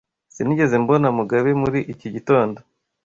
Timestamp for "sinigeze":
0.33-0.75